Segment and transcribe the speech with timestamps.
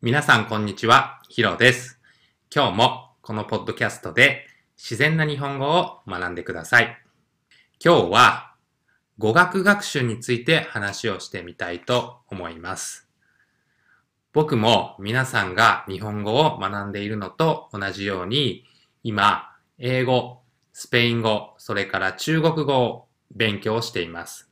[0.00, 1.98] 皆さんこんにちは、ヒロです。
[2.54, 4.46] 今日もこのポッドキャストで
[4.76, 6.96] 自然な日本語を学んでください。
[7.84, 8.54] 今日は
[9.18, 13.08] 語学学習について話をしてみたいと思います。
[14.32, 18.62] 僕も皆さんが日本語を学んでいるのと同じように
[19.02, 20.42] 今、英語、
[20.72, 24.48] スペイン語、それから中国語を勉強しています。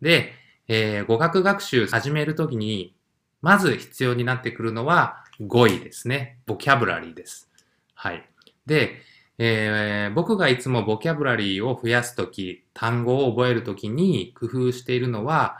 [0.00, 0.32] で、
[0.66, 2.96] えー語学学習始めるときに
[3.42, 6.38] まず必要になってくるのは語彙ですね。
[6.46, 7.50] ボキャブラリーです。
[7.94, 8.24] はい。
[8.66, 9.02] で、
[9.38, 15.58] えー僕がいつもボキャブラリーを増やすとき、単語を覚えるときに工夫しているのは、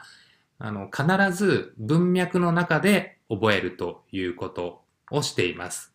[0.59, 5.93] あの、必ず文脈の中で覚えるということをしています。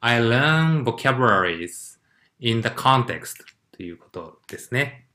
[0.00, 1.98] I learn vocabularies
[2.40, 5.06] in the context ということですね。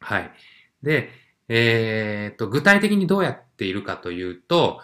[0.00, 0.30] はい。
[0.82, 1.10] で、
[1.48, 4.80] えーっと、具体的にどうやっているかというと、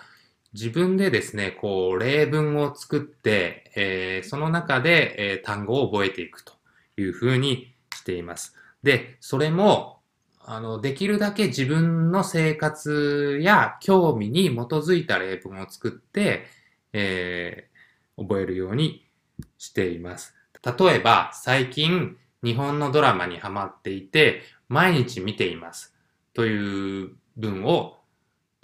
[0.55, 6.55] 自分でですね、こう、例文を作って、えーその中で、えー単語を覚えていくと
[6.97, 8.55] いうふうにしています。
[8.83, 10.01] で、それも、
[10.41, 16.47] あの、できるだけ自分の生活や興味に基づいた例文を作って、
[16.93, 17.75] えー
[18.17, 19.05] 覚えるように
[19.59, 20.37] しています。
[20.79, 25.97] 例えば、最近、日本のドラマにハマっていて、毎日見ています。
[26.33, 27.99] という文を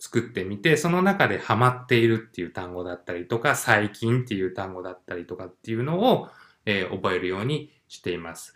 [0.01, 6.29] 作ってみて、その中でハマっているっていう単語だったりとか、最近っていう単語だったりとかっていうのを、
[6.65, 8.55] えー覚えるようにしています。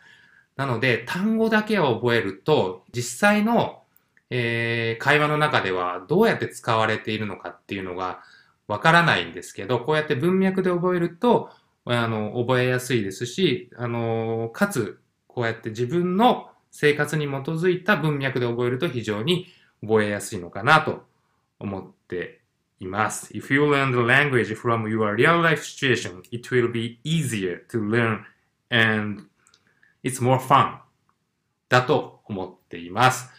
[0.56, 3.82] なので、単語だけを覚えると、実際の、
[4.30, 8.22] えー会話の中ではどうやって使われているのかっていうのが
[8.66, 11.50] わからないんですけど、こうやって文脈で覚えると、
[11.84, 19.48] あの、覚えやすいですし、あの、かつ、こうやって自分の生活に基づいた文脈で覚えると非常に
[19.82, 21.04] 覚えやすいのかなと
[21.58, 22.40] 思って
[22.80, 23.32] います。
[23.32, 28.20] If you learn the language from your real life situation, it will be easier to learn
[28.70, 29.24] and
[30.02, 30.78] it's more fun
[31.68, 33.30] だと思っています。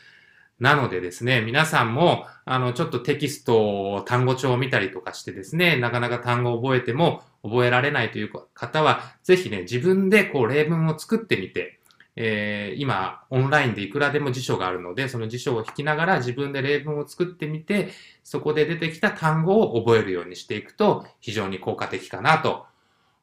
[0.60, 11.80] なのでですね、皆さんも、あの、ちょっとテキストを単語帳を見たりとかしてですね、なかなか単語を覚えても覚えられないという方は、ぜひね、自分でこう例文を作ってみて、
[12.16, 17.90] えー今、オンラインでいくらでも辞書があるので、その辞書を引きながら自分で例文を作ってみて、
[18.24, 22.66] そこで出てきた単語を覚えるようにしていくと、非常に効果的かなと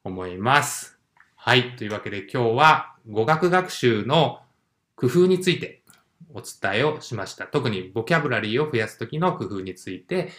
[0.03, 0.99] 思います。
[1.35, 1.75] はい。
[1.75, 4.41] というわけで今日は語学学習の
[4.95, 5.81] 工夫について
[6.33, 7.45] お伝えをしました。
[7.45, 10.29] 特にボキャブラリーを増やすときの工夫について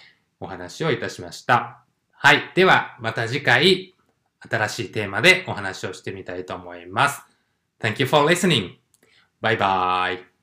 [0.41, 1.83] お話をいたしました。
[2.13, 2.53] はい。
[2.55, 3.95] では、また次回、
[4.41, 7.34] 新しいテーマでお話をしてみたいと思います。
[7.85, 8.77] Thank you for listening.
[9.43, 10.34] Bye bye.